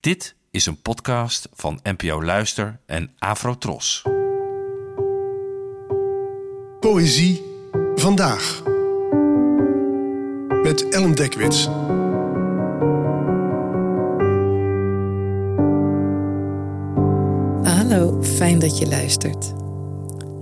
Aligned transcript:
Dit 0.00 0.34
is 0.50 0.66
een 0.66 0.82
podcast 0.82 1.48
van 1.52 1.80
NPO 1.82 2.22
Luister 2.22 2.80
en 2.86 3.14
Afrotros. 3.18 4.02
Poëzie 6.80 7.42
vandaag. 7.94 8.62
Met 10.62 10.88
Ellen 10.88 11.14
Dekwits. 11.14 11.64
Hallo, 17.74 18.22
fijn 18.22 18.58
dat 18.58 18.78
je 18.78 18.86
luistert. 18.88 19.52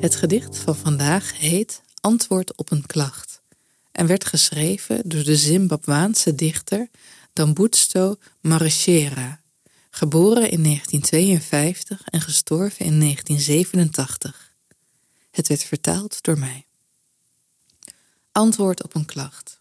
Het 0.00 0.14
gedicht 0.14 0.58
van 0.58 0.76
vandaag 0.76 1.38
heet 1.38 1.82
Antwoord 2.00 2.56
op 2.56 2.70
een 2.70 2.86
klacht 2.86 3.42
en 3.92 4.06
werd 4.06 4.24
geschreven 4.24 5.08
door 5.08 5.22
de 5.22 5.36
Zimbabwaanse 5.36 6.34
dichter 6.34 6.88
Dambutsto 7.32 8.16
Marechera, 8.40 9.40
geboren 9.98 10.50
in 10.50 10.62
1952 10.62 12.02
en 12.04 12.20
gestorven 12.20 12.84
in 12.84 13.00
1987. 13.00 14.54
Het 15.30 15.48
werd 15.48 15.64
vertaald 15.64 16.22
door 16.22 16.38
mij. 16.38 16.66
Antwoord 18.32 18.82
op 18.84 18.94
een 18.94 19.04
klacht. 19.04 19.60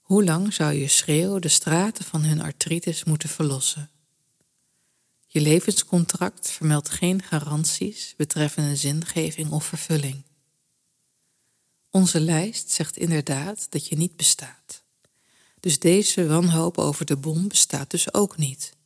Hoe 0.00 0.24
lang 0.24 0.54
zou 0.54 0.72
je 0.72 0.88
schreeuw 0.88 1.38
de 1.38 1.48
straten 1.48 2.04
van 2.04 2.24
hun 2.24 2.40
artritis 2.40 3.04
moeten 3.04 3.28
verlossen? 3.28 3.90
Je 5.26 5.40
levenscontract 5.40 6.50
vermeldt 6.50 6.90
geen 6.90 7.22
garanties 7.22 8.14
betreffende 8.16 8.76
zingeving 8.76 9.50
of 9.50 9.64
vervulling. 9.64 10.22
Onze 11.90 12.20
lijst 12.20 12.70
zegt 12.70 12.96
inderdaad 12.96 13.66
dat 13.70 13.86
je 13.86 13.96
niet 13.96 14.16
bestaat. 14.16 14.82
Dus 15.60 15.78
deze 15.78 16.26
wanhoop 16.26 16.78
over 16.78 17.04
de 17.04 17.16
bom 17.16 17.48
bestaat 17.48 17.90
dus 17.90 18.14
ook 18.14 18.36
niet. 18.36 18.76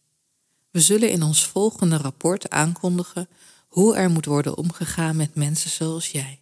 We 0.72 0.80
zullen 0.80 1.10
in 1.10 1.22
ons 1.22 1.46
volgende 1.46 1.96
rapport 1.96 2.50
aankondigen 2.50 3.28
hoe 3.68 3.96
er 3.96 4.10
moet 4.10 4.24
worden 4.24 4.56
omgegaan 4.56 5.16
met 5.16 5.34
mensen 5.34 5.70
zoals 5.70 6.08
jij. 6.08 6.40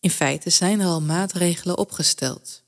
In 0.00 0.10
feite 0.10 0.50
zijn 0.50 0.80
er 0.80 0.86
al 0.86 1.00
maatregelen 1.00 1.78
opgesteld 1.78 2.62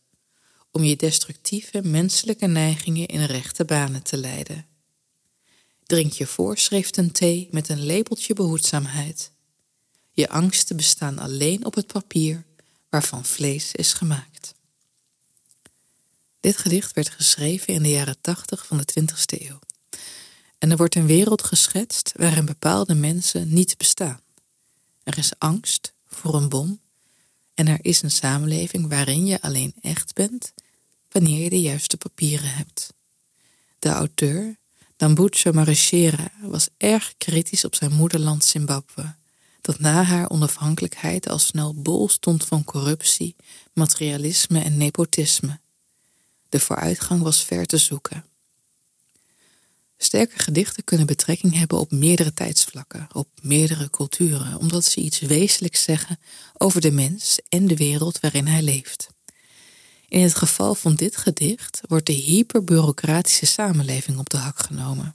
om 0.70 0.84
je 0.84 0.96
destructieve 0.96 1.82
menselijke 1.82 2.46
neigingen 2.46 3.06
in 3.06 3.24
rechte 3.24 3.64
banen 3.64 4.02
te 4.02 4.16
leiden. 4.16 4.66
Drink 5.82 6.12
je 6.12 6.26
voorschriften 6.26 7.12
thee 7.12 7.48
met 7.50 7.68
een 7.68 7.84
lepeltje 7.86 8.34
behoedzaamheid. 8.34 9.30
Je 10.12 10.28
angsten 10.28 10.76
bestaan 10.76 11.18
alleen 11.18 11.64
op 11.64 11.74
het 11.74 11.86
papier 11.86 12.44
waarvan 12.88 13.24
vlees 13.24 13.72
is 13.72 13.92
gemaakt. 13.92 14.54
Dit 16.40 16.56
gedicht 16.56 16.92
werd 16.92 17.08
geschreven 17.08 17.74
in 17.74 17.82
de 17.82 17.90
jaren 17.90 18.20
80 18.20 18.66
van 18.66 18.76
de 18.76 19.00
20ste 19.00 19.40
eeuw. 19.40 19.58
En 20.58 20.70
er 20.70 20.76
wordt 20.76 20.94
een 20.94 21.06
wereld 21.06 21.42
geschetst 21.42 22.12
waarin 22.16 22.44
bepaalde 22.44 22.94
mensen 22.94 23.54
niet 23.54 23.76
bestaan. 23.76 24.20
Er 25.02 25.18
is 25.18 25.32
angst 25.38 25.92
voor 26.06 26.34
een 26.34 26.48
bom 26.48 26.80
en 27.54 27.66
er 27.66 27.78
is 27.82 28.02
een 28.02 28.10
samenleving 28.10 28.88
waarin 28.88 29.26
je 29.26 29.42
alleen 29.42 29.74
echt 29.80 30.14
bent 30.14 30.52
wanneer 31.08 31.42
je 31.42 31.50
de 31.50 31.60
juiste 31.60 31.96
papieren 31.96 32.54
hebt. 32.54 32.94
De 33.78 33.88
auteur, 33.88 34.56
Dambucho 34.96 35.52
Marechera, 35.52 36.30
was 36.40 36.68
erg 36.76 37.14
kritisch 37.18 37.64
op 37.64 37.74
zijn 37.74 37.92
moederland 37.92 38.44
Zimbabwe, 38.44 39.14
dat 39.60 39.78
na 39.78 40.02
haar 40.02 40.30
onafhankelijkheid 40.30 41.28
al 41.28 41.38
snel 41.38 41.74
bol 41.74 42.08
stond 42.08 42.44
van 42.44 42.64
corruptie, 42.64 43.36
materialisme 43.72 44.60
en 44.60 44.76
nepotisme. 44.76 45.60
De 46.48 46.60
vooruitgang 46.60 47.22
was 47.22 47.42
ver 47.44 47.66
te 47.66 47.76
zoeken. 47.76 48.24
Sterke 49.98 50.38
gedichten 50.38 50.84
kunnen 50.84 51.06
betrekking 51.06 51.54
hebben 51.54 51.78
op 51.78 51.90
meerdere 51.90 52.34
tijdsvlakken, 52.34 53.08
op 53.12 53.28
meerdere 53.42 53.90
culturen, 53.90 54.58
omdat 54.58 54.84
ze 54.84 55.00
iets 55.00 55.18
wezenlijks 55.18 55.82
zeggen 55.82 56.18
over 56.58 56.80
de 56.80 56.90
mens 56.90 57.38
en 57.48 57.66
de 57.66 57.76
wereld 57.76 58.20
waarin 58.20 58.46
hij 58.46 58.62
leeft. 58.62 59.08
In 60.08 60.20
het 60.20 60.34
geval 60.34 60.74
van 60.74 60.94
dit 60.94 61.16
gedicht 61.16 61.80
wordt 61.88 62.06
de 62.06 62.12
hyperbureaucratische 62.12 63.46
samenleving 63.46 64.18
op 64.18 64.30
de 64.30 64.36
hak 64.36 64.58
genomen. 64.58 65.14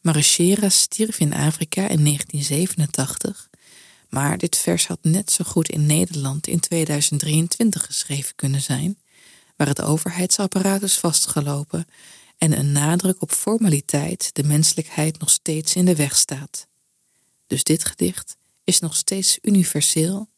Marechera 0.00 0.68
stierf 0.68 1.20
in 1.20 1.34
Afrika 1.34 1.88
in 1.88 2.04
1987, 2.04 3.50
maar 4.08 4.38
dit 4.38 4.56
vers 4.56 4.86
had 4.86 4.98
net 5.02 5.32
zo 5.32 5.44
goed 5.44 5.68
in 5.68 5.86
Nederland 5.86 6.46
in 6.46 6.60
2023 6.60 7.86
geschreven 7.86 8.34
kunnen 8.34 8.60
zijn, 8.60 8.98
waar 9.56 9.66
het 9.66 9.82
overheidsapparaat 9.82 10.82
is 10.82 10.98
vastgelopen 10.98 11.86
en 12.38 12.58
een 12.58 12.72
nadruk 12.72 13.22
op 13.22 13.30
formaliteit 13.32 14.34
de 14.34 14.42
menselijkheid 14.42 15.18
nog 15.18 15.30
steeds 15.30 15.74
in 15.74 15.84
de 15.84 15.96
weg 15.96 16.16
staat. 16.16 16.66
Dus 17.46 17.62
dit 17.62 17.84
gedicht 17.84 18.36
is 18.64 18.80
nog 18.80 18.96
steeds 18.96 19.38
universeel 19.42 20.28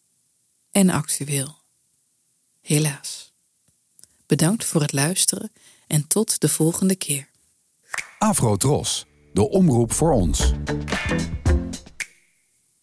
en 0.70 0.90
actueel. 0.90 1.56
Helaas. 2.60 3.32
Bedankt 4.26 4.64
voor 4.64 4.80
het 4.80 4.92
luisteren 4.92 5.52
en 5.86 6.06
tot 6.06 6.40
de 6.40 6.48
volgende 6.48 6.96
keer. 6.96 7.30
Afro 8.18 8.56
Tros, 8.56 9.06
de 9.32 9.48
omroep 9.48 9.92
voor 9.92 10.12
ons. 10.12 10.52